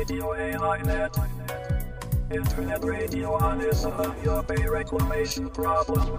[0.00, 1.14] Radio AI Net.
[2.32, 6.18] Internet radio on is a your pay reclamation problem.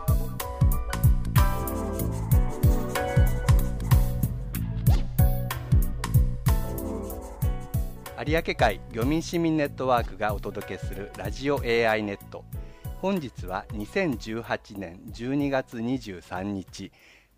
[8.24, 12.46] 有明海漁民市民ネットワークがお届けするラジオ AI ネット
[13.02, 16.92] 本日は2018年12月23日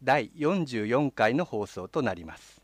[0.04, 2.62] 第44回の放送となります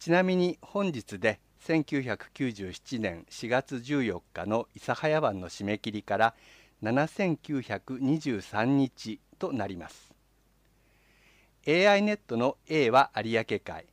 [0.00, 6.34] ちなみに本日で1997年4月14日の諫早湾の締め切りから
[6.82, 10.12] 7923日となります。
[11.68, 13.86] AI ネットの A は有明海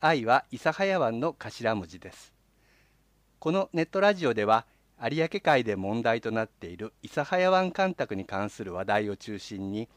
[0.00, 2.32] I は諫早湾の頭文字です。
[3.38, 4.66] このネットラジオでは
[5.00, 9.88] 有明海で問題となっている諫早湾干拓に関する話題を中心に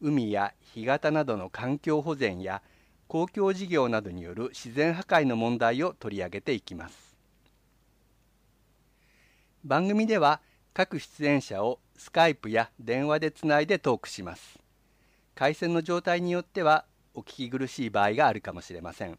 [0.00, 2.62] 海や干潟などの環境保全や
[3.10, 7.16] 公共事業などによる自然破壊の問題を取り上げていきます。
[9.64, 10.40] 番組では
[10.72, 14.60] 各出演者をスカイプや電話でつないでトークします。
[15.34, 19.18] 回線の状態によってはお聞き苦しい場合があるかもしれません。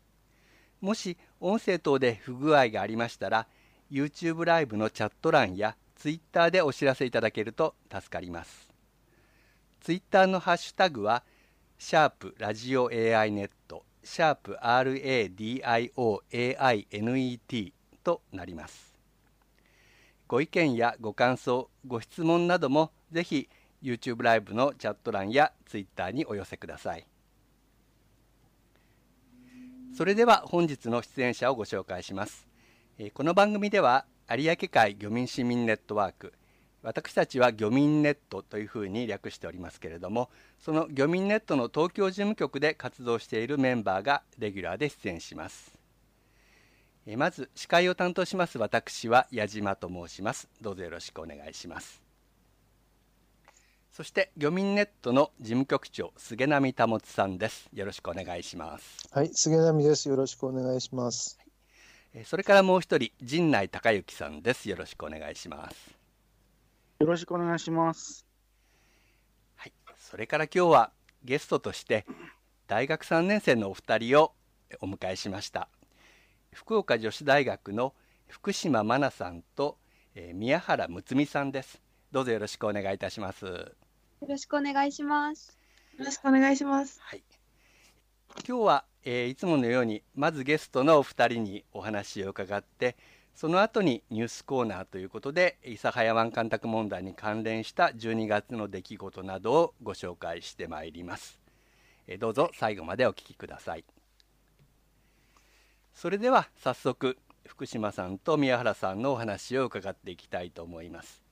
[0.80, 3.46] もし音声等で不具合がありましたら
[3.92, 8.70] YouTube ライブのチャット欄や Twitter でお知らせいただけると助かります。
[9.82, 11.24] ツイッターのハッシュタグは、
[11.78, 15.74] シャープラジオ AI ネット、シャープ RADIOAINET
[18.04, 18.96] となります。
[20.28, 23.50] ご意見やご感想、ご質問などもぜひ
[23.84, 27.06] YouTube ライブのチャット欄や Twitter にお寄せください。
[29.94, 32.48] それでは本日の出演者をご紹介します。
[33.14, 36.34] この番組では有明海漁民市民ネットワーク
[36.84, 40.30] 私たちは漁民ネットというふうに略しておりますけれども
[40.60, 45.82] その漁民ネットの東京事務局で活動しているメンバーがレギュラーで出演します。
[47.18, 50.48] まず司会を担当します私は矢島と申します。
[50.62, 52.02] どうぞよろしくお願いします。
[53.92, 57.70] そして漁民ネットの事務局長菅波保さんです。
[57.74, 59.08] よろしくお願いします。
[59.12, 60.10] はい菅波です。
[60.10, 61.40] よろしくお願いします。
[62.26, 64.70] それからもう一人陣内孝之さんです。
[64.70, 66.01] よろしくお願いします
[67.02, 68.28] よろしくお願いします。
[69.56, 70.92] はい、それから今日は
[71.24, 72.06] ゲストとして
[72.68, 74.34] 大学3年生のお二人を
[74.82, 75.68] お迎えしました。
[76.54, 77.96] 福岡女子大学の
[78.28, 79.80] 福島真奈さんと、
[80.14, 81.82] えー、宮原睦美さんです。
[82.12, 83.46] どうぞよろしくお願いいたします。
[83.46, 83.74] よ
[84.30, 85.58] ろしくお願いします。
[85.98, 87.00] よろしくお願いします。
[87.02, 87.24] はい。
[88.48, 92.96] 今日は、えー、いつものようにまずゲストのお二人にお話を伺って
[93.42, 101.40] その後にニュースコーナーということで諫早湾干拓問題に関連した12月の出来事などをご紹介してまいります。
[102.20, 103.86] どうぞ最後までお聞きください。
[105.96, 111.24] それでは早速福島さんと宮原さんのお話を伺っていきたいと思います。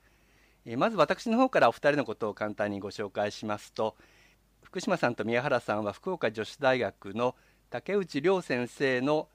[0.78, 3.96] まず私の方からお二人のことを簡単にご紹介しますと
[4.64, 7.36] 福島さんと宮原さんは福岡女子大学の
[7.70, 9.30] 竹内涼先生の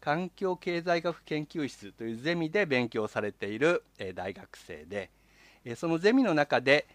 [0.00, 3.82] 環境経済学研究室というゼミで勉強されている
[4.14, 5.10] 大学生で
[5.76, 6.86] そのゼミの中で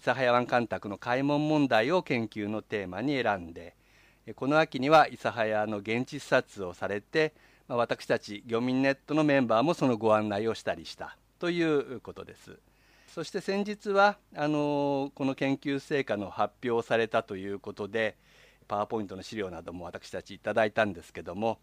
[0.00, 3.74] 諫早湾干拓の開門問題を研究のテーマに選んで
[4.36, 7.32] この秋には諫早の現地視察をされて
[7.68, 12.58] 私たち漁民ネットのメンバーもそのご案内をしたりしたということです。
[13.08, 18.16] そして先日はあのこの研究成果の発表をされたということで
[18.68, 21.58] パワーポイントの資料なども私たちいただいたんですけども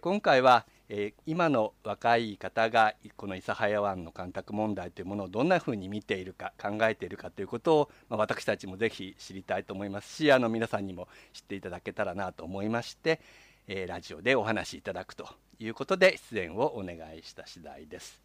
[0.00, 13.20] 今回は、えー、今の若い方がこの諫早湾の干拓問題というものをどんなふうに見ているか考えているかということを、まあ、私たちもぜひ知りたいと思いますしあの皆さんにも知っていただけたらなと思いまして、
[13.68, 15.28] えー、ラジオでお話しいただくと
[15.58, 18.20] いうことで出演をお願いした次第です。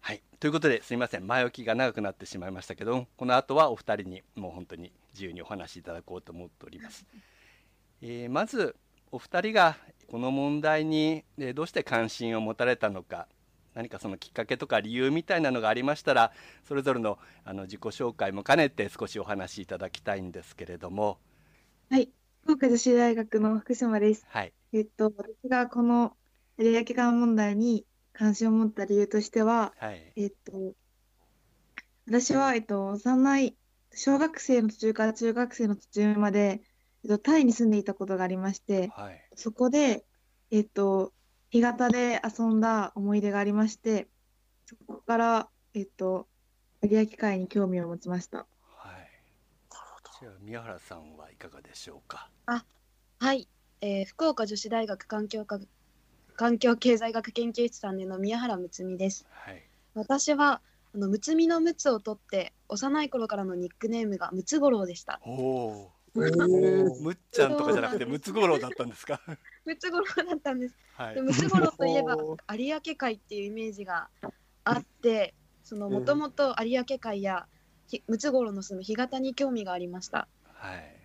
[0.00, 7.04] はい、ということですみません前置きが長くなってしまいましたけどこの後はお二人にもう本当に自由にお話しいただこうと思っております。
[8.00, 8.74] えー、まず
[9.10, 9.76] お二人が
[10.08, 11.24] この問題に
[11.54, 13.28] どうして関心を持たれたのか
[13.74, 16.32] 何かそのきっかけとか理由みたいなのがありましたら
[16.66, 21.18] それぞれのあの自己紹介も兼ねて少しお話しいただきたいんですけれども。
[21.90, 22.10] はい。
[22.42, 26.16] 福岡女子大学の福島です、はい、えっと私がこの
[26.56, 27.84] 有明川問題に
[28.14, 30.72] 関心を持った理由としては、はい、えっと
[32.06, 33.56] 私は、えっと、幼い
[33.92, 36.62] 小学生の途中から中学生の途中まで
[37.04, 40.04] えっと、タイに住んでいたことがありまして、はい、そこで、
[40.50, 41.12] えっと、
[41.50, 44.08] 干潟で遊んだ思い出がありまして、
[44.66, 46.26] そこから、えっと、
[46.82, 48.38] 有明海に興味を持ちました。
[48.38, 48.44] は
[48.98, 49.10] い。
[50.20, 52.28] じゃあ、宮原さんはいかがでしょうか？
[52.46, 52.64] あ、
[53.20, 53.48] はい。
[53.80, 55.60] えー、福岡女子大学環境科
[56.34, 59.24] 環境経済学研究室3年の宮原睦美です。
[59.30, 59.62] はい
[59.94, 60.60] 私は
[60.94, 65.20] あの睦美の睦を取って幼い頃からのニックネームがムツゴロウでした。
[65.24, 69.20] おおえーむっちゃんとかじゃなくてムツゴロウだったんですか？
[69.64, 70.74] ムツゴロウだったんです。
[70.94, 71.14] はい。
[71.14, 74.08] でムツゴロウといえばお有明海っていうイメージが
[74.64, 77.46] あって、そのもともと有明海や
[77.86, 80.28] ひムツゴロウの住む干潟に興味がありました。
[80.44, 80.98] はい。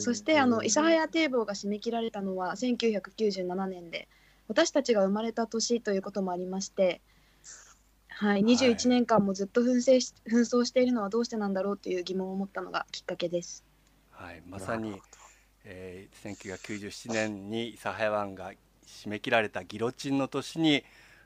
[0.00, 4.08] そしてあの諫早堤防が締め切られたのは1997年で
[4.48, 7.00] 私たちが生まれた年ということもありまして、
[8.08, 13.64] はい、21年間もずっと紛争し紛争しているのはどうしてなんだろうという疑問を持ったのがきっかけです。
[14.16, 15.00] はい、まさに、
[15.64, 18.52] えー、1997年に諫早湾が
[18.86, 20.82] 締め切られたギロチンの年に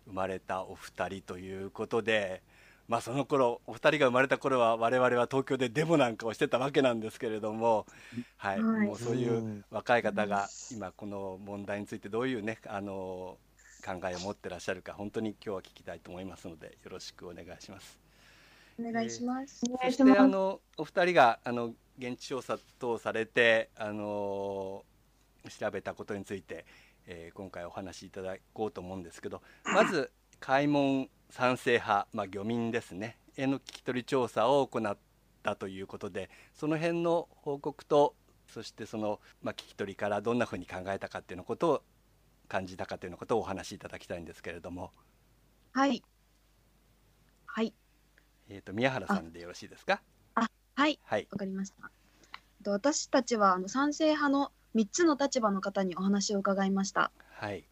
[0.07, 2.43] 生まれたお二人ということで、
[2.89, 7.87] まあ、その頃お二人が生まれた頃は我々は東京でデモなんかをしてたわけなんですけれども、
[8.37, 8.87] はいはい。
[8.87, 9.65] もうそういううん。
[9.71, 13.39] 若い方が今この問題についてどういうねあの
[13.87, 18.00] 考えを持ってらっしゃるか本当に今日は聞きたいと思いますのでよろしくお願いします。
[18.81, 19.61] お願いします。
[19.69, 24.85] お願そしてあのお二人があの現地調査等されてあの
[25.49, 26.65] 調べたことについて、
[27.07, 34.97] えー今回お話しいただこうと思うんですけどまず開門賛成派、まあ、漁民ですねへの聞き取り調査を行っ
[35.43, 38.15] たということでその辺の報告と
[38.49, 41.83] そしてその、まあ、聞き取りからどんなふうに考えたかっていうのことを
[42.49, 44.93] 感じたかというのことをお話しいただきたいんですけれども、
[45.73, 45.91] はい。
[45.91, 46.03] はい。
[48.53, 50.03] えー、と宮原さんでよろしいですか？
[50.75, 50.99] はい。
[51.05, 51.91] はいわかりました。
[52.65, 57.13] と私たちはあの賛成派の3つの立場の方にお話を伺いました。
[57.33, 57.65] はい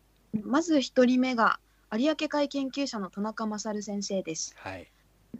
[0.44, 1.58] まず1人目が
[1.92, 4.54] 有明海研究者の田中勝先生です。
[4.56, 4.88] はい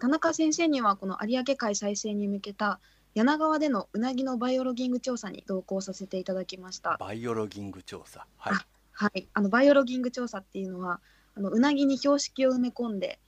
[0.01, 2.81] 田中先生にはこの有明海再生に向けた
[3.15, 6.97] 柳川でのうなぎのバイオロギング調査に同行させていただきました。
[6.99, 8.27] バイオロギング調査。
[8.37, 8.55] はい。
[8.93, 11.01] はい、あのバイオロギング調査っていうのは
[11.37, 13.21] あのうなぎに標識を埋め込んで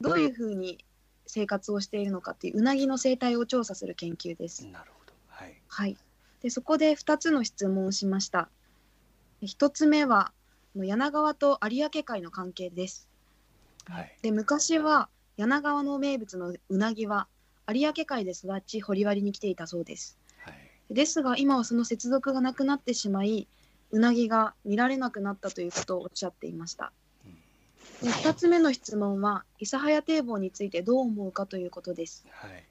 [0.00, 0.82] どういうふうに
[1.28, 4.66] 生活をしているのかっていううなぎの生態を調査する研究です。
[4.66, 5.12] なるほど。
[5.28, 5.54] はい。
[5.68, 5.96] はい、
[6.42, 8.48] でそこで2つの質問をしました。
[9.42, 10.32] 1つ目は
[10.74, 13.08] 柳川と有明海の関係です。
[13.86, 14.16] はい。
[14.22, 17.28] で昔は柳川の名物のうなぎは
[17.68, 20.18] 有明海で育ち掘割に来ていたそうです。
[20.40, 20.54] はい。
[20.90, 23.46] ですが今はその接続がなくなってしまい
[23.90, 26.92] うなぎが見られなくなったということをおっしゃっていました。
[28.02, 32.26] で2つ目の質問は諫早堤防についてどう思うかということです。
[32.30, 32.64] はい。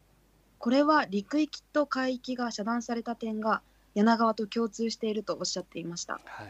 [0.58, 3.62] これは陸域と海域が遮断された点が
[3.94, 6.20] 柳川と共通しているとおっしゃっていました。
[6.24, 6.44] は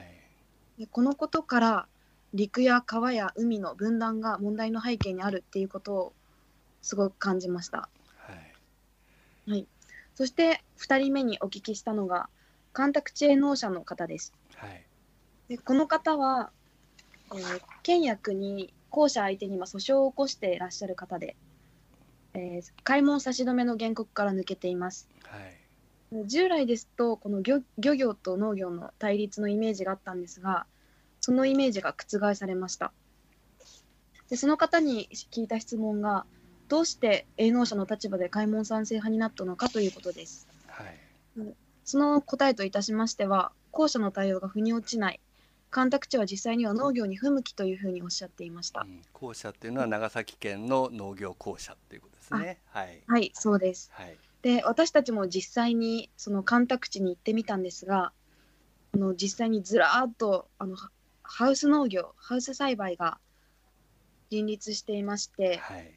[0.77, 0.81] い。
[0.81, 1.87] でこのことから
[2.33, 6.13] 陸や川や海の分断が問題の背景にあるっていうことを
[6.81, 7.89] すごく感じました。
[9.47, 9.65] はい。
[10.15, 12.27] そして2人目にお聞きしたのが
[12.73, 14.33] 干拓地営農者の方です。
[14.55, 14.83] はい。
[15.47, 16.51] でこの方は、
[17.33, 21.35] えー県や国公社相手に今訴訟を起こしていらっしゃる方で、
[22.33, 25.09] えー開門差し止めの原告から抜けています。
[25.23, 26.27] はい。
[26.27, 30.65] 従来ですとこの漁漁業と農業の対立のイメージがあったんですが
[31.19, 32.93] そのイメージが覆されました。
[34.29, 36.25] でその方に聞いた質問が
[36.67, 40.47] どうして営農者の立場で開門賛成派になったのかということです。
[40.67, 40.97] はい。
[41.85, 45.21] その答えといたしましては、後者の対応が腑に落ちない、
[45.69, 48.81] 干拓地は実際には農業に不向きというふうにおっしゃっていました。
[48.81, 52.59] うん校舎っていうのは長崎県の農業校舎っていうことですね。
[52.65, 53.03] はい。
[53.07, 53.89] はい、そうです。
[53.93, 54.17] はい。
[54.43, 58.11] で、私たちも実際にその干拓地に行ってみたんですが、
[58.93, 60.89] あの実際にずらーっとあのハ
[61.23, 63.19] ハウス農業、ハウス栽培が
[64.31, 65.93] 林立していまして、はい。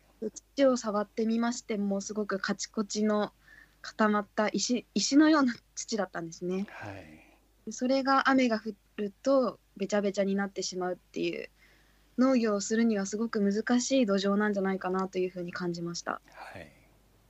[0.54, 3.32] 土を触ってみましても、すごくカチコチの
[3.80, 6.66] 固まった石石のような土だったんですね。
[6.70, 7.72] はい。
[7.72, 11.48] それが雨が降るとべちゃべちゃになってしまうっていう
[12.18, 16.20] 農業をするにはすごく難しい土壌なんじゃないかなというふうに感じました。
[16.32, 16.70] はい。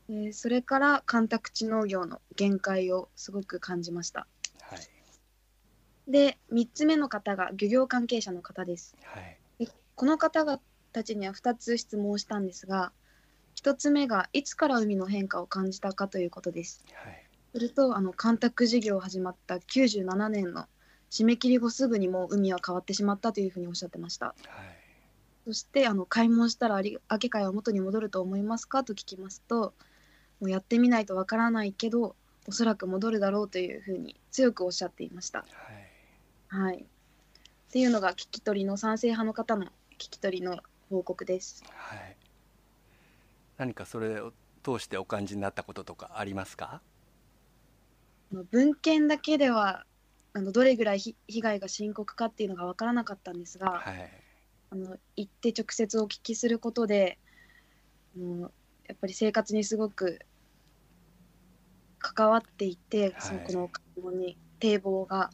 [0.09, 4.27] でそれから干拓地農業の限界をすごく感じました。
[4.61, 4.81] はい。
[6.11, 8.97] で3つ目の方が漁業関係者の方です。
[9.05, 9.39] はい。
[9.95, 10.61] この方々
[10.93, 12.93] たちには2つ質問をしたんですが
[13.57, 16.85] 1つ目がいつから海の変化を感じたかということです。
[16.93, 17.27] はい。
[17.53, 20.67] するとあの干拓事業始まった97年の
[21.11, 24.27] 締め切り後すぐにもう海は変わってしまったというふうにおっしゃってました。
[24.27, 24.37] はい。
[25.47, 29.73] そしてあの開門したら有明海は元に戻ると思いますかと聞きますと
[30.41, 32.15] もうやってみないとわからないけど
[32.47, 35.41] おそらく戻るだろうというふうに強くおっしゃっていました。
[35.41, 35.45] は
[36.53, 36.63] い。
[36.63, 36.85] はい、っ
[37.73, 41.65] ていうのが聞き取りの賛成派の方の聞き取りの報告です。
[41.71, 42.17] はい。
[43.57, 46.81] 何かそれを通してお感じになったこととかありますか？
[48.51, 49.85] 文献だけでは
[50.33, 54.11] あのどれぐらいひ被害が深刻かっていうのが分からなかったんですが、はい
[54.73, 57.19] あの行って直接お聞きすることで
[58.17, 58.53] もう
[58.87, 60.21] やっぱり生活にすごく
[61.99, 65.31] 関わっていて、そのはいこの買い物に堤防が。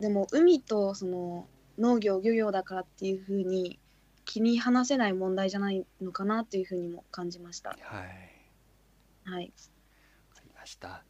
[0.00, 1.46] でも海とその
[1.78, 3.78] 農業漁業だからっていうふうに
[4.24, 7.70] 気に離せない問題じゃないのかなというふうにも感じました。
[7.70, 7.78] はい
[9.24, 9.52] はい、
[10.30, 11.04] わかりました。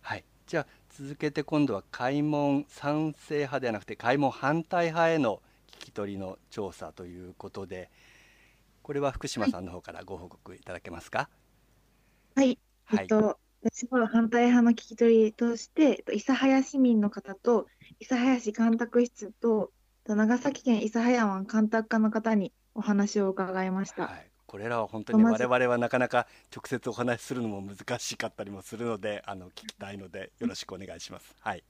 [0.00, 0.24] はい。
[0.46, 0.66] じゃあ
[0.98, 5.40] 続けて今度は開門賛成派ではなくて開門反対派への
[5.70, 7.88] 聞き取りの調査ということで、
[8.82, 11.28] これは福島さんの方からご報告いただけますか？
[12.34, 12.58] はい。
[12.84, 12.98] はい。
[13.02, 17.68] えっと、私は反対派の聞き取りとして、えっと、諫早市民の方と、
[18.00, 19.70] 諫早市干拓室と、
[20.02, 24.02] と長崎県諫早湾干拓課の方にお話を伺いました。
[24.08, 24.30] はい。
[24.48, 26.26] これらは本当に我々はなかなか
[26.56, 31.36] 直接お話しするのも難しかったりもするので、あの聞きたいのでよろしくお願いします。
[31.38, 31.62] はい。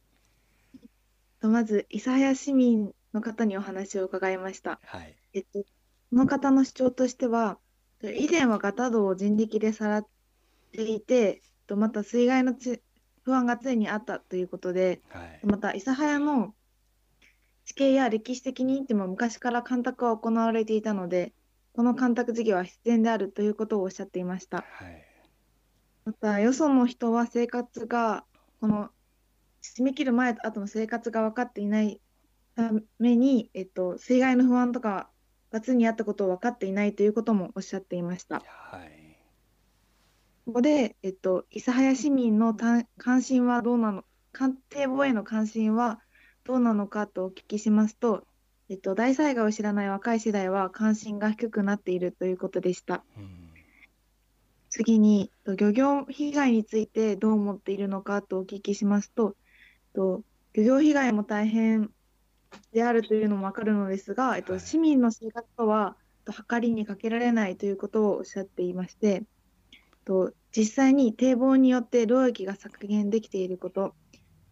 [1.41, 4.79] とまず、諫早市民の方にお話を伺いました。
[4.85, 5.17] はい。
[5.33, 5.67] えっと、こ
[6.13, 7.59] の方の主張としては、
[8.01, 10.07] 以前はガタ道を人力でさらっ
[10.71, 12.81] ていて、とまた水害のつ
[13.25, 15.41] 不安が常にあったということで、はい。
[15.43, 16.55] また諫早の
[17.65, 21.35] 地形や歴史的に見ても昔から干拓は行われていたので、
[21.73, 24.67] この干拓事業は必然であるということをおっしゃっていました。
[24.69, 25.05] はい。
[26.05, 28.25] また、よその人は生活が、
[28.61, 28.91] この
[29.63, 32.01] 締め切る前と後の生活が分かっていない
[32.55, 35.11] ために、えっと、水害の不安とか
[35.53, 38.43] が常にあったことを分かっていないということもおっしゃっていました。
[38.47, 38.99] はい。
[40.47, 46.01] ここで、えっと、諫早市民のた関心はどうなの、官邸防衛の関心は
[46.45, 48.27] どうなのかとお聞きしますと、
[48.71, 53.03] えっと、大災害を知らない若い世代は関心が低くなっているということでした。
[53.17, 53.49] うん。
[54.69, 59.37] 次に、と漁業被害についてどう思っているのかとお聞きしますと、
[59.95, 60.23] と
[60.53, 61.91] 漁業被害も大変
[62.73, 65.97] であるというのもわかるのですが、えっと、はい市民の生活とは
[66.27, 69.23] と計りにかけられないということをおっしゃっていまして、
[70.05, 73.95] と実際に堤防によって労役が削減できていること、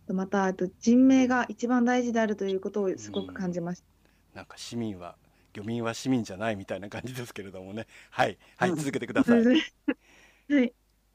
[0.06, 3.95] とまたあと人命が一番大事であるということをすごく感じました。
[4.36, 5.16] なんか市民は
[5.54, 7.86] 漁民は市民じゃないみたいな感じですけれどもね。
[8.10, 8.36] はい。
[8.58, 8.70] はい。
[8.70, 9.42] うん続けてください。
[10.52, 10.74] はい。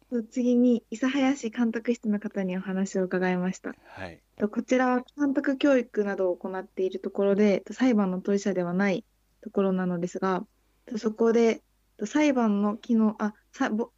[0.09, 3.75] と次に、諫早市監督室の方にお話を伺いました。
[3.85, 4.19] はい。
[4.37, 9.05] とこちらは監督教育などを行っているところで、と裁判の当事者ではない
[9.41, 10.43] ところなのですが、
[10.87, 11.61] とそこで
[11.97, 13.91] と裁判の機能、あ、さぼ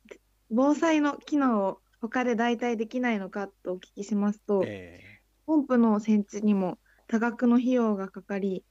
[0.50, 5.00] 防災の機能を他で代替できないのかとお聞きしますと、え
[5.46, 6.78] ポンプの設置にも
[7.08, 8.64] 多額の費用がかかり、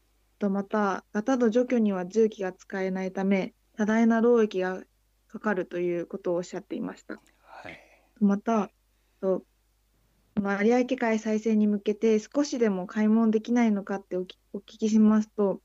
[0.42, 4.82] とまた、ガタド除去には重機が使えないため、多大な労役が
[5.28, 7.14] かかるということをおっしゃっていました。
[7.14, 7.78] ーはい。
[8.18, 8.72] また、
[9.20, 9.44] と
[10.34, 14.34] 有明海再生に向けて少しでも開門できないのかってお聞
[14.64, 15.60] きしますと、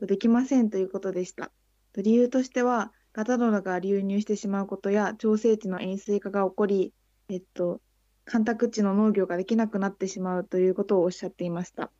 [0.00, 1.52] とできませんということでした。
[1.92, 6.92] と理由としては、ガタドラが流入してしまうことや、調整地の塩水化が起こり、
[7.28, 7.80] えっと、
[8.24, 11.92] 干拓地の農業ができなくなってしまうということをおっしゃっていました。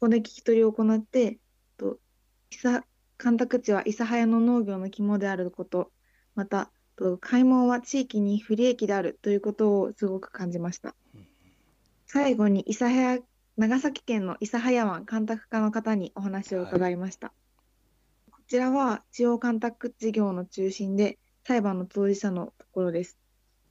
[0.00, 1.38] そこで聞き取りを行って、
[1.76, 1.98] と
[2.50, 2.84] 諫
[3.18, 5.92] 干拓地は諫早の農業の肝であること、
[6.34, 11.26] また、と開門は地域に不利益であるということをすごく感じましたうん。
[12.06, 13.18] 最後に諫早、
[13.58, 17.34] 長崎県の諫早湾干拓課の方にお話を伺いました。
[18.30, 23.18] こちらは地方干拓事業の中心で裁判の当事者のところです。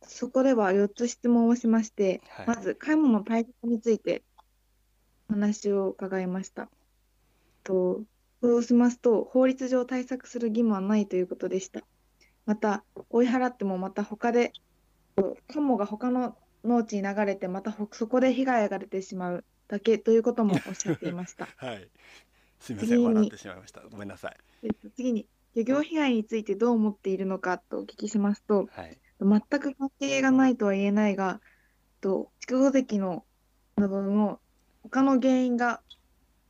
[0.03, 4.21] そこでは4つ質問をしまして、はいまず介護の対策について
[5.29, 6.69] お話を伺いました。
[7.63, 8.03] と
[8.41, 11.81] そうしますと、法律上対策する義務はないということでした。
[12.45, 14.53] また、追い払ってもまた他で、
[15.15, 21.47] とカモが他の農地に流れて、またほそこで被害が出てしまうだけということもおっしゃっていました。
[21.57, 21.89] はい。
[22.59, 22.97] すみません。
[22.97, 23.81] 次に笑ってしまいました。
[23.81, 24.37] ごめんなさい。
[24.63, 28.97] えっと次に、漁業被害についてどう思っているのかとお聞きしますと、はい。
[29.19, 31.41] 全く関係がないとは言えないが、
[31.99, 33.25] と筑後関の
[33.75, 34.39] 部分を
[34.91, 35.81] 他の原因が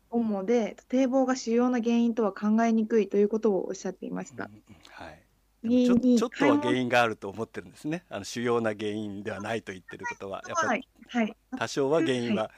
[0.09, 4.45] 主で、堤防が主要な原因とは考えにくいということをおっしゃっていました。
[4.45, 5.23] うんうんはい。
[5.61, 8.05] ちょちょっとは原因があると思ってるんですね。
[8.09, 12.49] あの主要な原因ではないと言ってることは、やっぱりはい、はい、多少は原因は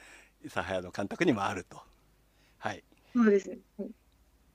[0.44, 1.82] 諫早の監督にもあると。
[2.58, 2.84] はい。
[3.12, 3.58] そうですね。
[3.78, 3.90] はい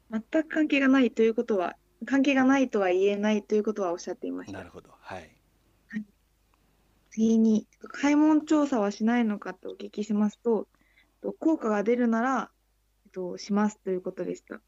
[0.10, 4.58] 全く関係がないということは、関係がないとは言えないということはおっしゃっていました。
[4.58, 4.90] なるほど。
[5.00, 5.30] はい。
[7.10, 10.68] 次に、開門調査はしないのかとお聞きしますと、
[11.22, 12.52] と効果が出るなら、
[13.06, 14.62] えっと、しますということでした。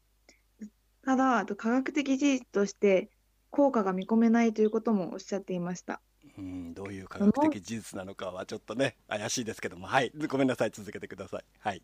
[1.04, 3.10] ただ、と科学的事実として
[3.50, 6.00] 効果が見込めないということもおっしゃっていました。
[6.38, 9.86] ううん、どういう科学的事実なのかはちょっとね怪しいですけども。
[9.86, 10.12] はい。
[10.28, 10.70] ごめんなさい。
[10.70, 11.44] 続けてください。
[11.58, 11.82] はい。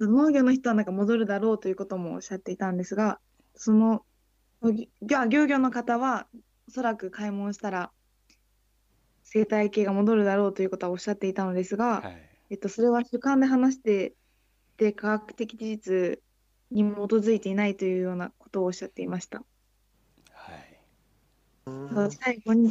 [0.00, 3.20] 農業の人はなんか戻るだろうということもおっしゃっていたんですが、
[3.54, 4.04] その
[5.02, 6.26] 漁業の方は
[6.68, 7.90] おそらく開門したら
[9.24, 14.12] 生態系が戻るだろうということはおっしゃっていたのですが、はいえっと、それは主観で話して
[14.76, 16.18] で科学的事実
[16.70, 19.38] に基づいていないというようなことをおっしゃっていました。
[19.38, 19.42] は
[22.08, 22.70] い最後に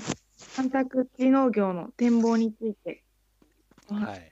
[0.56, 3.04] 干拓地農業の展望について
[3.90, 4.32] はい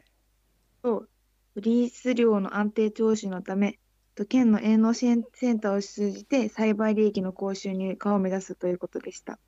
[0.83, 1.07] と
[1.55, 3.79] リース量の安定徴収のため
[4.13, 9.39] と県の営農支援センターを通じて栽培利益の高収入化を目指すということでした。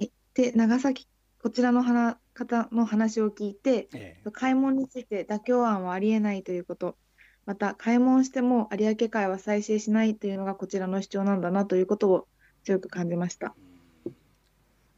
[0.00, 1.06] えで長崎
[1.42, 4.30] こちらの話方の話を聞いてええ。
[4.32, 6.96] 開門について妥協案はありえないということ。
[7.44, 12.28] また開門しても有明海は再生しないというのがこちらの主張なんだなということを
[12.64, 13.54] 強く感じました。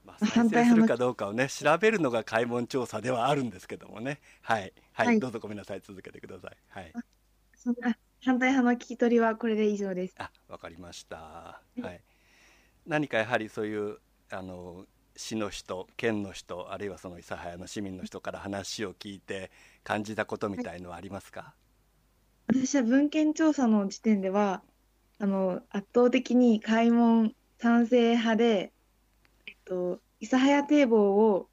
[0.05, 4.21] まあ、再反対派の生するかどうかをね調べるのが開門調査ではあるんですけどもね。
[4.43, 4.73] はい。
[4.93, 5.21] はい、はい。
[5.21, 6.57] どうぞごめんなさい続けてください。
[6.69, 6.93] はい。
[7.57, 10.15] そんな反対派の聞き取りはこれで以上です。
[10.19, 11.63] あわかりました。
[11.81, 12.03] はい。
[12.87, 13.99] 何かやはりそういう
[14.31, 14.85] あの
[15.17, 19.51] 市の人県の人あるいはその諫早の市民の人から話を聞いて
[19.83, 21.55] 感じたことみたいのはありますか、
[22.49, 24.63] 私は文献調査の時点では
[25.19, 28.73] あの圧倒的に開門賛成派で、
[29.47, 30.99] えっと、諫早堤防
[31.33, 31.51] を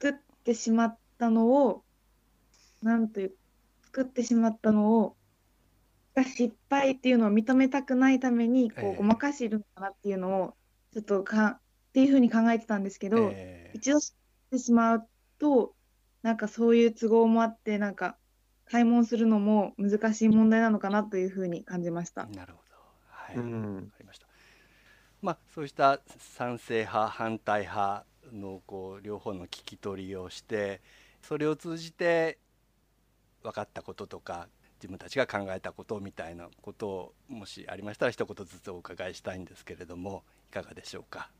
[0.00, 0.12] 作っ
[0.44, 1.84] てしまったのを
[2.82, 3.36] なんという
[3.84, 5.16] 作ってしまったのを
[6.14, 8.94] が失敗っていうのを認めたくないためにこええ。
[8.94, 10.56] うごまかしているのかなっていうのを
[10.92, 11.61] ちょっとか
[11.92, 13.78] っていうふうに考えてたんですけど、ええ。
[13.78, 14.14] 一度知っ
[14.50, 15.08] てしまう
[15.38, 15.74] と
[16.22, 18.18] なんかそういう都合もあってなんか
[18.66, 22.28] 開門するのも難しい問題なのかなというふうに感じました。
[22.34, 22.76] なるほど。
[23.10, 23.92] はい、わうん。
[23.92, 24.26] かりました。
[25.20, 30.80] まあそうした賛成派反対派のこう両方の聞き取りをして
[31.22, 32.38] それを通じて
[33.42, 41.30] 分かったこととか自分たちが考えたことみたいなことをもしありましたら一言ずつお伺いしたいんですけれどもいかがでしょうか？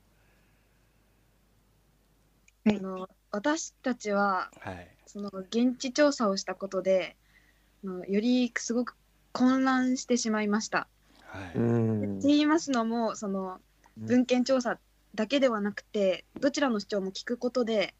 [2.64, 2.76] はい。
[2.76, 4.88] あの私たちははい。
[5.06, 7.16] その現地調査をしたことで
[7.84, 8.96] あのよりすごく
[9.32, 10.88] 混乱してしまいました。
[11.24, 12.18] はい、うん。
[12.18, 13.58] って言いますのもその
[13.96, 14.78] 文献調査
[15.14, 17.94] だけではなくてどちらの主張も聞くことで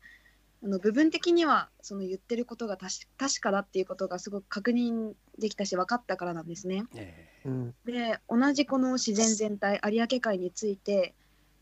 [0.65, 6.85] あの部分的にはその言ってることが確確かだっていうことがすごく確認できたし分かったからなんですね。
[6.95, 7.29] え。
[7.45, 7.75] うん。
[7.85, 11.15] で同じこの自然全体有明海について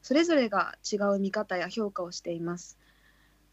[0.02, 2.78] それぞれが違う見方や評価をしています。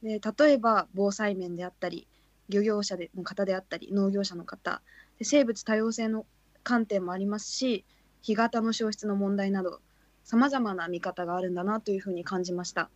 [0.03, 2.07] で例えば防災面であったり
[2.49, 4.81] 漁業者での方であったり農業者の方
[5.17, 6.25] で生物多様性の
[6.63, 7.83] 観点もありますし
[8.21, 9.79] 干潟の消失の問題など
[10.23, 12.89] さまざまな見方があるんだなというふうに感じました。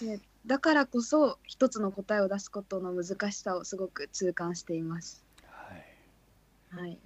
[0.00, 0.08] うん。
[0.08, 5.24] でだからこそ一つの答えを出すことの難しさをすごく痛感しています。
[5.46, 6.80] はい。
[6.80, 6.98] はい、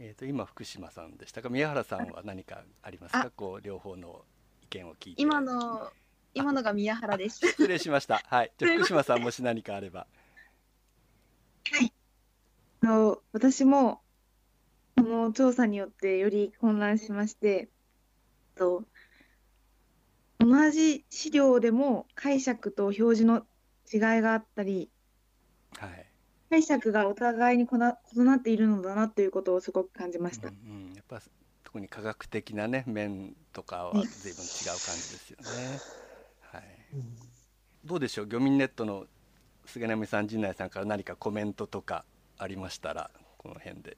[0.00, 1.48] えー、と今福島さんでしたか？
[1.48, 3.20] 宮原さんは何かありますか？
[3.20, 4.22] あこう両方の
[4.62, 5.22] 意見を聞いて。
[5.22, 5.90] 今の
[6.34, 7.38] 今のが宮原です。
[7.38, 8.22] 失礼しました。
[8.26, 8.52] はい。
[8.58, 10.06] じゃあ福島さんもし何かあれば。
[12.82, 14.00] あの私も
[14.96, 17.68] この調査によってより混乱しまして
[18.56, 18.84] と
[20.38, 23.44] 同じ資料でも解釈と表示の
[23.92, 24.90] 違いがあったり
[25.78, 26.06] はい。
[26.50, 30.48] 解釈がお互いにこな異なっているのだなということをすごく感じました。
[30.48, 31.20] うんうん、やっぱ
[31.62, 34.04] 特に科学的なね面とかはね。
[34.06, 35.78] 随分違う感じですよね。
[36.92, 37.02] はい。
[37.84, 38.26] どうでしょう？
[38.28, 39.06] 漁民ネットの
[39.66, 42.04] 菅波さん陣内さんから何かコメントとか
[42.38, 43.96] ありましたらこの辺で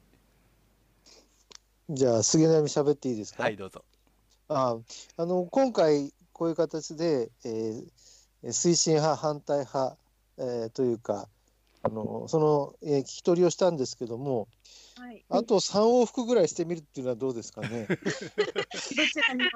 [1.89, 3.83] じゃあ杉並喋っていいですか、はいどうぞ。
[4.49, 4.77] あ
[5.17, 7.83] あの今回こういう形で、えー
[8.45, 9.97] 推進派反対派、
[10.37, 11.29] えーというか
[11.81, 14.49] あのその、えー聞き取りをしたんですけども
[14.95, 17.87] はい、あと3往復ぐらいしてみるっていうのはどうですかね。
[17.89, 18.95] どち
[19.27, 19.49] らにも。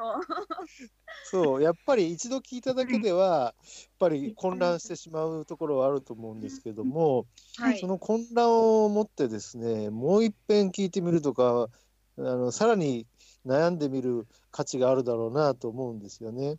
[1.25, 3.53] そうやっぱり一度聞いただけではやっ
[3.99, 7.25] ぱり混乱してしまうところはあると思うんですけども、
[7.57, 11.69] はいその混乱を持ってですねもう一遍聞いてみるとか
[12.17, 13.05] あのさらに
[13.45, 16.57] 悩んでみる価値があるだろうなと思うんですよね。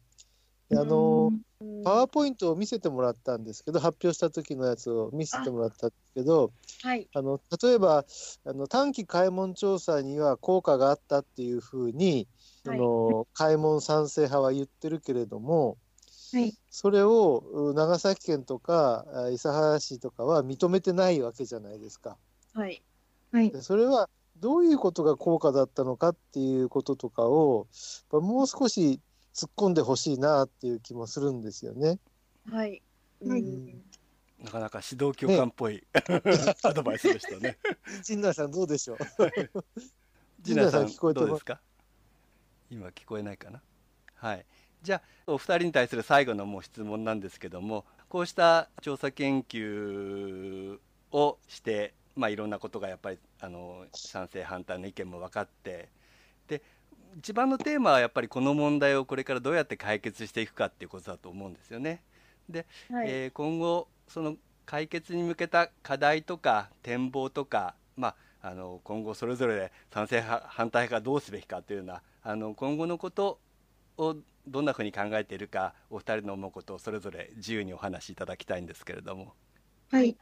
[0.71, 1.33] であの
[1.85, 6.53] パワーポイントを見せてもらったんですけど発表した時のやつを見せてもらったんですけど
[6.83, 8.05] はい、あの例えば
[8.45, 12.29] あの短期開門調査には効果があったっていうふうに、
[12.69, 15.77] あの開門賛成派は言ってるけれども
[16.33, 22.19] はい、それをう長崎県とかあ諫早市とかは認めてないわけじゃないですか。
[22.53, 22.83] はい、
[23.33, 27.67] はい、でそれはどういうことが効果だったのかっていうこととかを
[28.13, 29.01] もう少し
[29.35, 31.99] 突っ込んでほしいなっていう気もするんですよね。
[32.51, 32.83] はい。
[33.27, 33.85] はいうん
[34.41, 35.85] なかなか指導教官っぽい、
[36.63, 37.59] アドバイスでしたね。
[38.05, 38.99] 陣内さんどうでしょう？
[40.41, 41.61] 陣内さん聞こえてますか？
[42.71, 43.61] 今聞こえないかな？
[44.15, 44.47] はい
[44.81, 50.79] じゃあお二人に対する最後のもう質問なんですけどもこうした調査研究
[51.11, 55.89] をしてまあいろんなことがやっぱりあの賛成反対の意見も分かって
[56.47, 56.63] で
[57.19, 62.05] 一番のテーマはやっぱりこの問題をこれからどうやって解決していくかっていうことだと思うんですよね。
[62.49, 63.07] で、はい。
[63.11, 73.41] えー今後その解決に向けた課題とか展望とか、まあ、あの今後それぞれ賛成派反対派がどうすべきかというようなあの今後のこと
[73.97, 79.35] をどんなふうに考えているかお二人の思うことをそれぞれ自由にお話しいただきたいんですけれども
[79.91, 80.17] はい。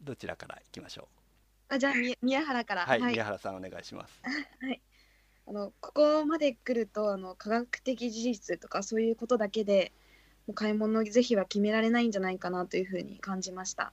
[0.00, 1.08] どちらからいきましょ
[1.68, 2.84] あじゃあみ宮原から。
[2.84, 4.22] うはい、宮原さんお願いします
[5.50, 9.90] あのここまで来るとあの科学的事実とかそういうことだけで
[10.46, 13.92] もう買い物の是非は決められないんじゃないかなというふうに感じました。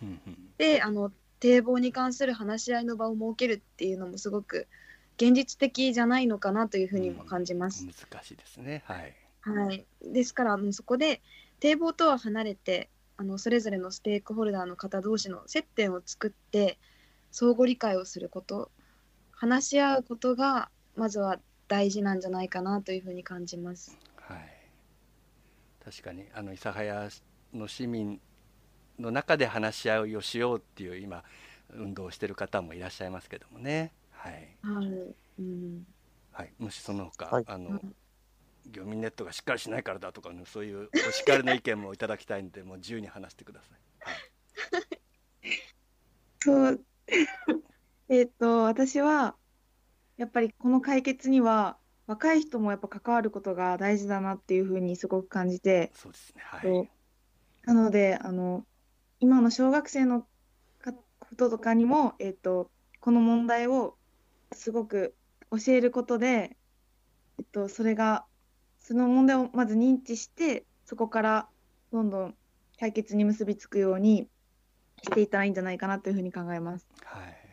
[0.00, 0.36] うんうん。
[0.56, 4.68] であの堤防に関する話し合いの場を設けるっていうのもすごく
[5.16, 7.84] 現実的じゃないのかなというふうにも感じます。
[7.84, 8.84] 難しいですね。
[8.86, 9.14] はい。
[9.40, 11.20] はい、ですからあのそこで
[11.58, 16.78] 堤防とは離れてあのそれぞれのステークホルダーの方同士の接点を作って
[17.32, 18.70] 相互理解をすること
[19.32, 23.98] 話し合うことがまずは大事なんじゃないかなというふうに感じます。
[24.16, 24.38] はい。
[25.84, 27.08] 確かにあの諫早
[27.52, 28.20] の市民
[28.98, 31.24] の中で話し合いをしようっていう今
[31.70, 33.92] 運動をしている方もいらっしゃいますけどもね。
[34.12, 34.48] はい。
[34.62, 34.86] はい、
[35.38, 35.86] うん、
[36.32, 37.44] はい、もしその他、はい。
[37.46, 37.80] あの
[38.66, 43.78] 漁民ネットがしっかりしないからだとかのそういうお叱りの意見もいただきたいんでもう自由に話してください。
[44.00, 44.20] はい。
[46.40, 46.84] そう。
[48.08, 49.36] えっと、私は、
[50.16, 56.42] やっぱりこの解決には、若い人もやっぱ関わることが大事だなっていうふうにすごく感じて、そうですね。
[56.44, 56.90] はい。
[57.64, 58.64] なので、あの、
[59.20, 60.26] 今の小学生の
[60.80, 63.96] かこととかにも、えっと、この問題を
[64.52, 65.14] すごく
[65.50, 66.56] 教えることで、
[67.38, 68.26] えっと、それが、
[68.78, 71.48] その問題をまず認知して、そこから
[71.90, 72.34] どんどん
[72.78, 74.28] 解決に結びつくように
[75.02, 76.86] していったらいいんじゃないかなというふうに考えます。
[77.02, 77.43] はい。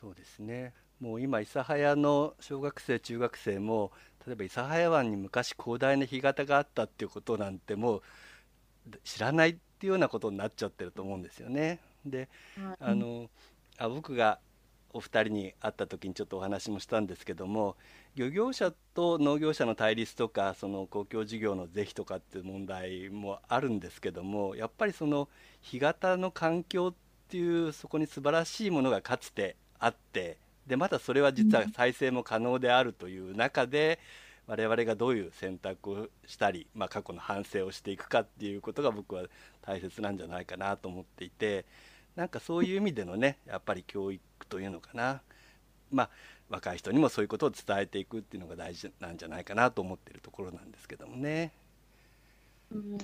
[0.00, 0.74] そうですね。
[1.00, 3.92] もう今諫早の小学生中学生も
[4.26, 8.02] 例えば諫早湾に昔広大な干潟があったっていうことなんてもう
[9.04, 11.80] 知らないっていうようなことになっちゃってると思うんですよね。
[12.04, 13.28] ではいあの
[13.76, 14.40] あ僕が
[14.92, 17.76] お二人に会った時にちょっとお話もしたんですけども
[18.14, 25.28] 漁業者と農業者の対立とかその公共事業の是非とかっていう問題もあるんですけどもやっぱりその
[25.60, 26.94] 干潟の環境っ
[27.28, 30.36] ていうそこに素晴らしいものがかつてあって
[30.66, 33.98] でまだそれは実は再生も可能であるという中で、
[34.46, 39.24] 我々がどういう選択をしたり、まあ、過去の反省をしていくかっていうことが僕は
[39.62, 41.66] 大切なんじゃないかなと思っていて
[42.16, 45.20] なんかそういう意味でのねやっぱり教育というのかな。
[45.90, 46.10] まあ
[46.50, 51.52] 若い人にもそういうことを伝えていくっていうのが大事なんじゃないかなと思っているところなんですけどもね。
[52.72, 52.98] うん。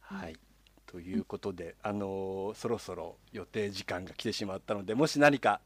[0.00, 0.51] はい
[0.92, 5.60] ということで、あのーそろそろ予定時間が来てしまったのでもし何か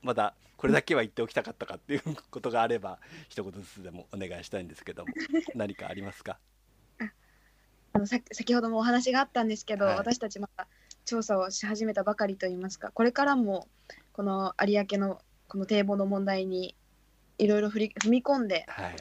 [0.00, 5.12] まだこれだけは言っておきたかったかっていうことがあれば一言ずつでもお願いしたいんですけども
[5.56, 6.38] 何かありますか？
[7.92, 9.96] あのさ先ほどもお話があったんですけど、はい。
[9.96, 10.68] 私たちまだ
[11.04, 13.66] 調査をし始めたばかりといいますかこれからも
[14.12, 16.76] この有明のこの堤防の問題に
[17.38, 18.96] いろいろ踏み込んではい。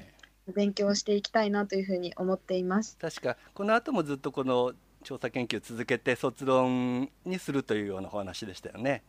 [0.55, 2.97] 勉強していきたいなというふうに思っています。
[2.99, 4.73] 確かこの後もずっとこの
[5.03, 9.03] 調査研究を続けて卒論にするというようなお話でしたよね。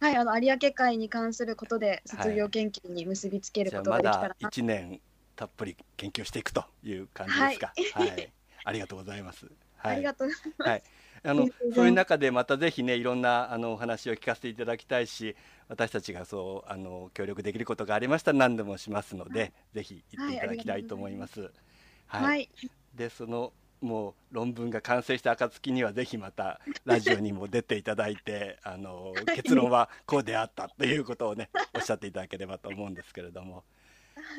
[0.00, 5.00] はい、あの有明海に関することで卒業研究に結びつけることができたらな、1年
[5.36, 7.72] たっぷり研究していくという感じですか。
[7.94, 8.32] はい、
[8.64, 9.46] ありがとうございます、
[9.76, 10.82] はい、ありがとうはい、
[11.22, 15.36] あの そういう中でまたぜひねいろんなあのお話を聞かせていただきたいし
[15.68, 21.52] 私たちがそうあの協力できることがありましたら何でもしますので、ぜひ言っていただきたいと思います。
[22.06, 22.50] はい、はい、
[22.94, 33.64] でそのもう論文が完成した暁にはぜひまたラジオにも出ていただいて あの結論はこうであったということをねおっしゃっていただければと思うんですけれども、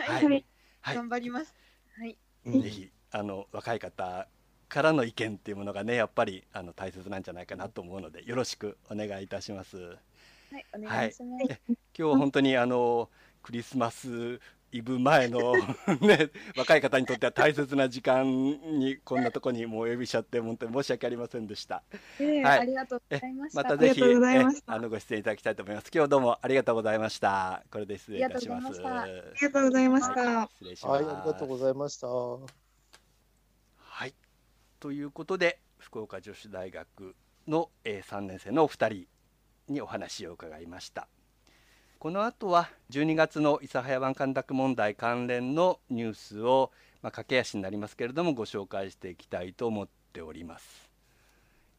[0.05, 0.27] ははい。
[0.37, 0.45] い。
[0.81, 1.53] はい、頑張ります。
[1.97, 2.61] はい、うん。
[2.61, 4.27] ぜひあの若い方
[4.69, 9.97] からの意見っていうものがねやっぱりあの大切なんじゃないかなと思うのでよろしくお願いいたします。
[10.51, 11.61] はい、お願いします。
[11.97, 13.09] 今日は本当にあの
[13.41, 14.39] クリスマス
[14.73, 15.53] イブ前の
[16.01, 21.83] ね若い方にとっては大切な時間にこんなとこにもうお呼びしちゃって本当に申し訳ありませんでした。
[22.19, 23.61] ええはいありがとうございました。
[23.61, 25.91] またぜひありがとうございまえしたあのご出演いただきたいと思います。
[25.93, 27.63] 今日どうもありがとうございました。
[27.71, 28.67] これで失礼いたします。
[28.83, 30.49] ありがとうございましたありがとうございました。
[30.49, 30.91] 失礼します。
[30.91, 32.07] はい、ありがとうございました。
[32.07, 32.39] は
[34.07, 34.15] い、
[34.79, 37.15] ということで福岡女子大学
[37.47, 39.07] の、えー、3年生のお二人
[39.67, 41.07] にお話を伺いました
[42.03, 46.69] この後は12月の諫早湾干拓問題関連のニュースを、
[47.01, 50.89] まあ、駆け足になりますけれどもご紹介していきたいと思っております。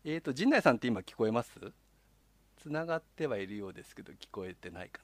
[0.02, 1.50] えーと陣内さんって今聞こえます？
[2.56, 5.02] つながってはいるようですけど聞こえてないか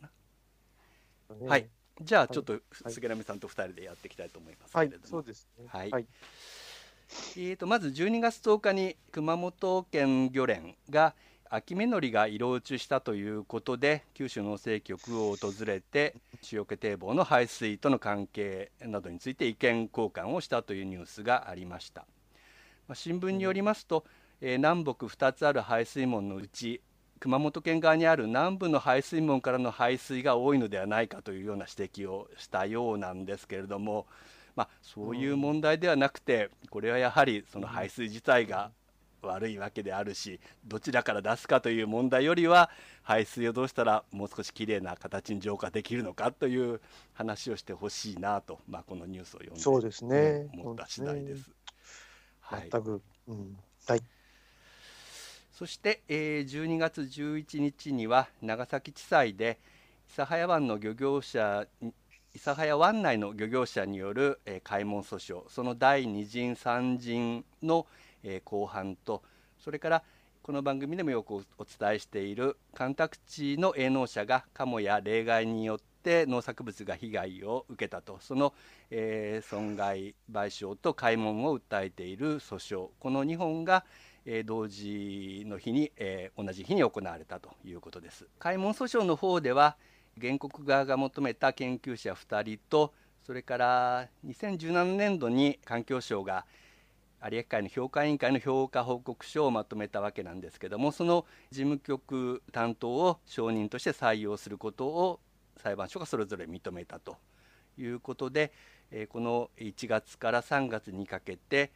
[1.28, 1.46] な、ね。
[1.46, 1.68] はい。
[2.00, 2.90] じゃあちょっとはい。
[2.90, 4.88] 杉並さんと二人でやっていきたいと思いますけはい。
[4.88, 5.66] れども、、そうですね。
[5.68, 5.90] はい。
[5.90, 6.06] はい。
[7.36, 11.14] えー、とまず12月10日に熊本県漁連が
[11.52, 16.14] 秋芽のりが色落ちしたということで九州農政局を訪れて
[16.52, 22.02] 塩気堤防の排水との関係などについて意見交換をしたというニュースがありました、
[22.86, 24.04] まあ、新聞によりますと、
[24.40, 26.82] えー南北2つある排水門のうち
[27.18, 34.06] 熊本県側にある南部の排水門からの排水が多いのではないかというような指摘をしたようなんですけれども、
[34.54, 38.70] まあ、そういう問題ではなくてこれはやはりその排水自体が
[39.28, 42.70] 悪いわけであるしどちらから出すかという問題よりは
[43.02, 46.80] 排水をどうしたらもう少しきれいな形に浄化できるのかという
[47.14, 51.50] 話をしてほしいなと、まあ、このニュースを読んでそうですねうん思った次第です。
[52.40, 53.02] はい、全く。
[53.28, 53.56] うん。
[53.86, 54.02] はい。
[55.52, 59.58] そして、えー12月11日には長崎地裁で
[60.08, 61.66] 諫早湾の漁業者
[62.34, 67.86] 諫早湾内の漁業者による、えー開門訴訟その第2陣3陣の、
[68.22, 69.22] えー公判と
[69.58, 70.02] それから
[70.42, 78.54] この番組でもよくおお伝えしている干拓地の営農者がカモや例外によって農作物が被害を受けたとその、
[78.90, 83.84] えー損害賠償と開門を訴えている訴訟この2本が、
[84.24, 88.26] えー同時の日に、えー同じ日に行われたということです。
[88.38, 89.76] 開門訴訟の方では
[90.20, 96.46] 原告側が求めた研究者2人とそれから2017年度に環境省が
[97.22, 105.20] 有明海の評価委員会の評価報告書をまとめたわけなんですけどもその事務局担当を証人として採用することを
[105.58, 107.18] 裁判所がそれぞれ認めたと
[107.76, 108.52] いうことで、
[108.90, 111.70] えこの1月から3月にかけて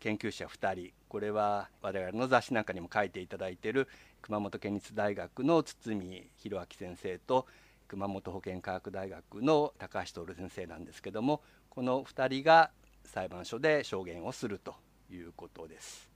[0.00, 3.88] 研究者2人これは我々の雑誌なんかにも書いていただいている
[4.20, 7.46] 熊本県立大学の堤弘明先生と
[7.88, 12.70] 熊本保健科学大学の高橋徹先生なんですけどもこの2人が
[13.04, 14.74] 裁判所で証言をすると
[15.10, 16.10] いうことです。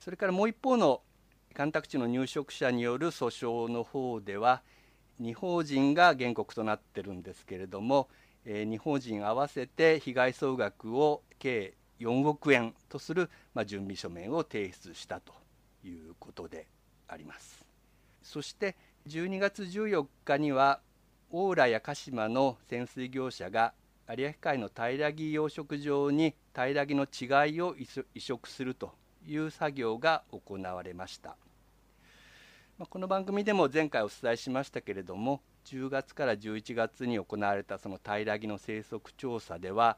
[0.00, 1.02] それからもう一方の
[1.54, 4.62] 干拓地の入植者による訴訟の方では
[5.18, 8.08] 二法人が原告となってるんですけれども、
[8.44, 15.34] えー、二法人合わせて被害総額を計4億円とする、まあ、準備書面を提出したと
[15.84, 16.66] いうことで
[17.06, 17.66] あります。
[18.22, 18.76] そして
[19.08, 20.80] 12月14日には
[21.30, 23.74] 大浦や鹿島の潜水業者が
[24.16, 27.76] 有明海の平木養殖場に平木の稚貝を
[28.14, 28.92] 移植すると
[29.24, 31.36] いう作業が行われました。
[32.76, 39.96] まあこの番組でも前回お伝えしましたけれども10月から11月に行われたその平木の生息調査では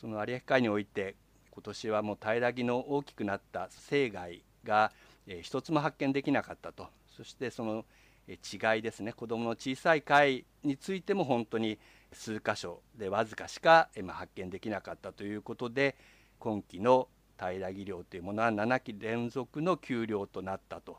[0.00, 1.14] その有明海において
[1.52, 4.90] 今年はもう平木の大きくなった生骸が、
[5.26, 7.84] えー一つも発見できなかったとそしてその
[8.28, 11.78] え違いですね子どもの小さい貝についても本当に
[12.16, 15.96] 数箇所でわずかしか、えま発見できなかったということで
[16.38, 20.98] 今期の平木漁というものは7期連続の休漁となったと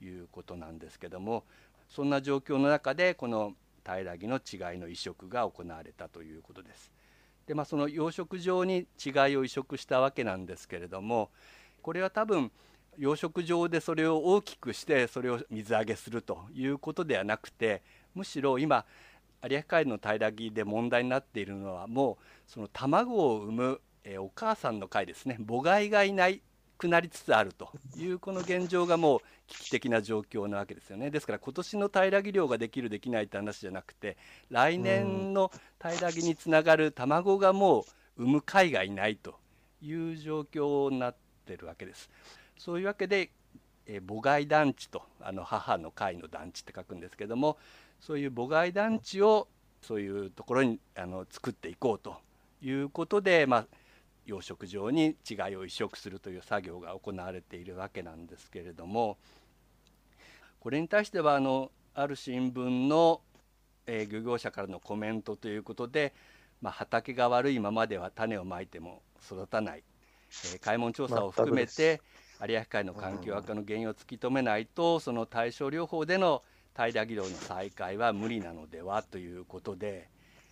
[0.00, 1.44] いうことなんですけども
[1.88, 6.90] そんな状況の中でこの平木の違いの移植が行われたということです。
[7.46, 11.28] でまあ、その養殖場に違いを移植したわけなんですけれども
[11.82, 12.50] これは多分
[12.96, 17.82] 養殖場でそれを大きくしてそれを水揚げするということではなくて
[18.14, 18.86] むしろ今
[19.48, 26.42] 有明海の平木で問題になっているのはもうその卵を産む、えーお母さんの貝ですね母貝がいない
[26.76, 34.16] くなりつつあるというこの現状がもう危機的な状況なわけですよねですから今年の平木漁ができるできないって話じゃなくて
[34.50, 37.80] 来年の平木につながる卵がも
[38.18, 39.36] う産む貝がいないと
[39.82, 41.14] いう状況になっ
[41.46, 42.08] てるわけです。
[42.56, 43.30] そういうわけで、
[43.86, 47.58] えー母貝団地とあの母の貝の団地って書くんですけども
[48.04, 49.48] そういう母貝団地を
[49.80, 52.16] そういうところにあの作っていこうと
[52.60, 53.66] いうことで、まあ、
[54.26, 59.16] 養殖場に稚貝を移植するという作業が行われているわけなんですけれども
[60.60, 63.22] これに対してはあのある新聞の
[63.86, 66.12] えー漁業者からのコメントということで、
[66.60, 69.82] まあ、畑が悪いままでは種をまいても育たない、
[70.52, 72.02] えー開門調査を含めて
[72.46, 76.42] 有明海の環境悪化の原因を突き止めないと、その対症療法での
[76.74, 80.08] 平ら議論の再開は無理なのではということで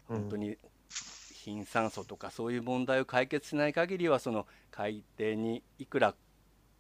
[0.07, 0.57] 本当に
[1.35, 6.15] 貧酸素とかそういう問題を解決しない限りはその海底にいくら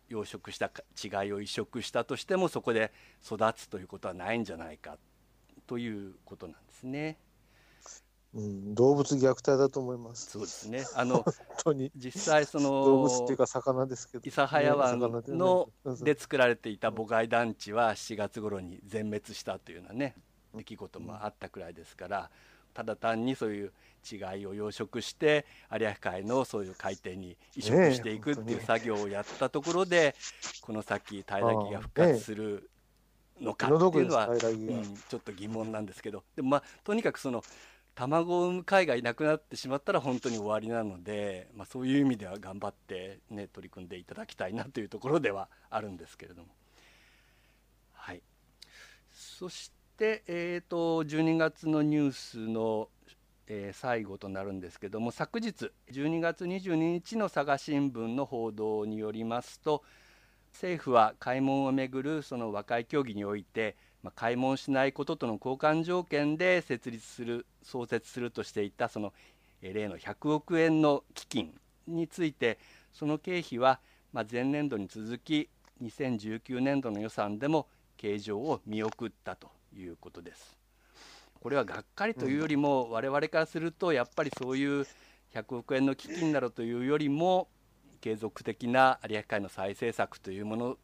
[0.09, 2.92] 養殖したか違いを移植したとしてもそこで
[3.24, 4.98] 育つということはないんじゃないか
[5.66, 7.16] ということなんですね。
[8.34, 10.30] うん、動物虐待だと思います。
[10.30, 10.84] そうですね。
[10.94, 11.92] あの本当に。
[11.96, 14.22] 実際そ動物っていうのか魚ですけど。
[14.22, 15.68] 諫早湾の
[16.02, 20.14] で作られていた母貝団地は7月頃に全滅したというようなね
[20.54, 22.30] 出来事もあったくらいですから
[22.72, 23.72] ただ単にそういう
[24.10, 30.14] 違いを養殖して有明海のそういう海底に移植していくっていう作業をやったところで
[30.62, 32.70] この先平らぎが復活する
[33.40, 36.22] のかっていうのは、うん、ちょっと疑問なんですけど。
[36.36, 37.42] でもまあとにかくその
[37.94, 46.48] 卵を産む貝がいなくなってしまったら本当に終わりなので、まあ、そういう意味では頑張って、ね、取り組んでいただきたいなというところではあるんですけれども。
[47.92, 48.22] はい、
[49.12, 52.88] そして、えー、と12月のニュースの、
[53.46, 59.83] えー最後となるんですけども昨日12月22日の佐賀新聞の報道によりますと
[60.52, 69.12] 政府は開門をめぐるその和解協議において、まあ、開門しないこととの交換条件で設立する創設するとしていたその
[69.62, 71.54] え例の100億円の基金
[71.86, 72.58] について
[72.92, 73.80] その経費は、
[74.12, 75.48] まあ、前年度に続き
[75.82, 80.58] 2019年度の予算でも計上を見送ったということです。
[81.40, 84.86] これはがっかりというよりも、我々からするとやっぱりそういう
[85.34, 87.48] 100億円の基金などというよりも
[88.00, 90.76] 継続的な有明海の再生策というもの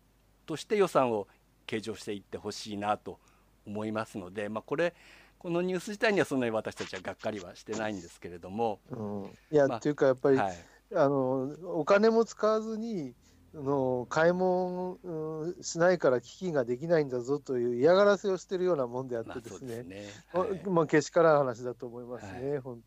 [0.47, 1.29] として予算を
[1.69, 3.21] 計上していってほしいなと
[3.67, 4.95] 思いますので、まあ、これ
[5.39, 10.57] このニュース自体にはそんなに私たちはがっかりはしてないんですけれども、うん、いや、まあっていうかやっぱり、はい、
[10.97, 13.15] あのお金も使わずに
[13.55, 20.61] あの買い物うんしないから基金ができないんだぞという嫌がらせをしてるようなもんであっまあてですね、そうですね、まはい。
[20.71, 22.81] まあ、けしからん話だと思いますね、本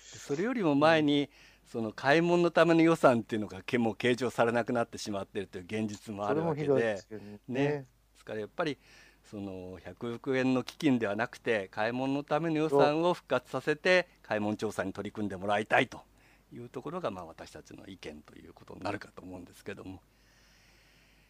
[0.00, 1.28] それよりも前に、
[1.66, 7.64] その買い物のための予算っていうのがけもう計上されなくなってしまっているという現実もあるわけででね。
[7.68, 7.86] ね
[8.26, 8.76] からやっぱり
[9.30, 16.02] その100億円の基金ではなくて買い物のための予算を復活させて買い物調査に取り組んでもらいたいと
[16.52, 20.00] いうところがまあ私たちの意見ということになるかと思うんですけども。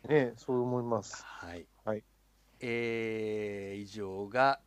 [0.09, 1.25] ねそう思います。
[1.25, 2.03] はい、はい
[2.61, 4.61] えー以上が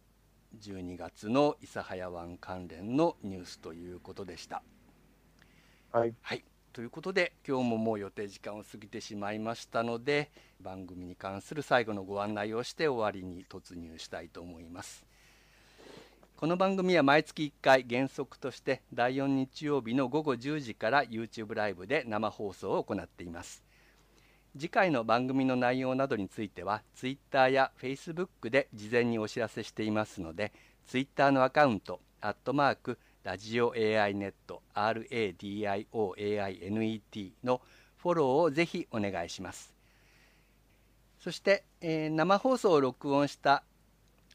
[0.58, 4.64] 12月の諫早湾関連のニュースということでした。
[5.92, 6.44] はい、はい、
[6.80, 15.06] ということで今日ももう予定時間を過ぎてしまいましたので番組に関する最後のご案内をして終わりに突入したいと思います。
[16.38, 23.62] この番組は毎月1回原則として第4日曜日の午後10時から YouTube ライブで生放送を行っています。
[24.58, 30.54] 次回の番組の内容などについては Twitter や Facebook で事前にお知らせしていますので
[30.88, 32.98] Twitter のアカウントアットマーク
[33.30, 35.92] ラジオ AI ネット RADIOAINET
[37.44, 37.62] の
[37.98, 39.76] フォローをぜひお願いします。
[41.20, 43.64] そして、えー生放送を録音した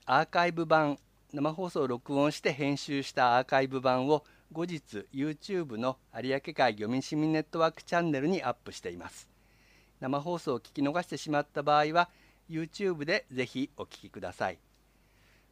[0.07, 1.00] アーカイブ版
[1.33, 9.28] 生放送を録音して編集したアーカイブ版を後日 YouTube の有明海漁民市民ネットワークチャンネルにアップしています。
[9.98, 12.11] 生放送を聞き逃してしまった場合は
[12.48, 14.59] YouTube でぜひお聞きください。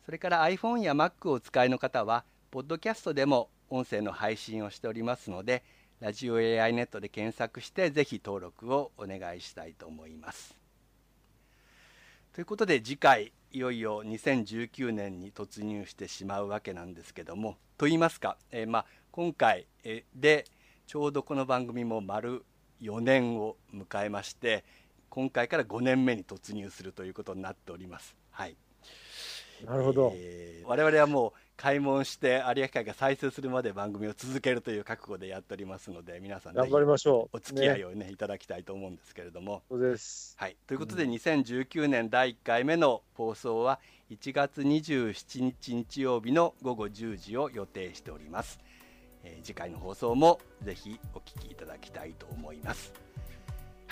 [0.05, 5.63] それから iPhone や Mac をお使いの方はポッドキャストでも音声の配信をしておりますので
[6.01, 10.55] ラジオ AI ネットで検索してぜひ登録をお願いしたいと思います
[12.35, 19.67] ということで次回いよいよ2019年に突入してしまうわけなんですけどもと言いますか、えーまあ、今回
[20.15, 20.45] で
[20.87, 22.45] ちょうどこの番組も丸
[22.83, 24.63] 4年を迎えまして
[25.09, 28.15] 今回から5年目に突入するということになっております。
[28.31, 28.57] はい
[29.67, 30.13] なるほど。
[30.17, 37.37] えー我々はもう開門して有明海が再生するまで番組を続けるという覚悟でやっておりますので皆さんぜ頑ひ張りましょう。
[37.37, 39.63] お付き合いね、をねいただきたいと思うんですけれども。
[39.69, 40.35] そうです。
[40.39, 48.61] はい、ということで2019年第1回目の放送は1月27日日曜日の午後10時を予定しております、
[49.25, 52.93] えー次回の放送もぜひお聞きいただきたいと思います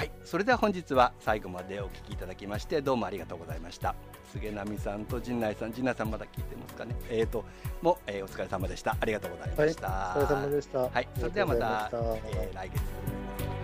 [0.01, 3.95] はい、それでは本日は最後までお聞きいただきましてどうもありがとうございました。
[4.33, 6.97] 菅波さんと陣内さん陣内さんまだ聞いてますかね？
[7.11, 7.45] えーと
[7.83, 8.97] も、えーお疲れ様でした。
[8.99, 10.79] ありがとうございました、お疲れ様でした。
[10.79, 12.83] はい、それではまた、まえー来月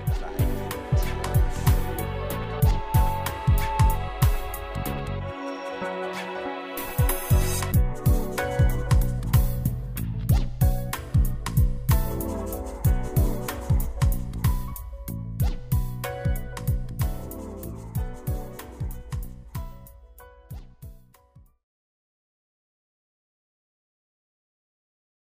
[0.06, 0.75] お聞きください